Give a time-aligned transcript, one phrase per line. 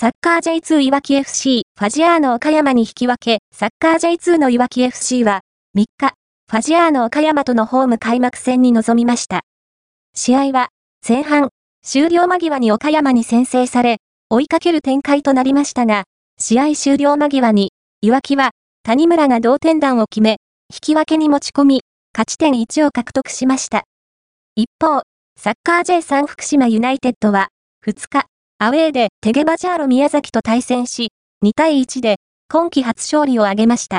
[0.00, 5.42] サッカー J2 いわき FC、ファジアーノ岡山に引き分け、サッカー J2 のいわき FC は、
[5.76, 6.14] 3日、
[6.50, 9.42] ファジアーノ岡山とのホーム開幕戦に臨みました。
[10.14, 10.68] 試合は、
[11.06, 11.50] 前半、
[11.84, 13.98] 終了間際に岡山に先制され、
[14.30, 16.04] 追いかける展開となりましたが、
[16.38, 20.38] 試合終了間際に、いわきは、谷村が同点弾を決め、
[20.72, 21.82] 引き分けに持ち込み、
[22.14, 23.82] 勝ち点1を獲得しました。
[24.54, 25.02] 一方、
[25.38, 27.48] サッカー J3 福島ユナイテッドは、
[27.86, 28.29] 2日、
[28.62, 31.12] アウェーでテゲバジャーロ宮崎と対戦し、
[31.42, 32.16] 2対1で
[32.50, 33.98] 今季初勝利を挙げました。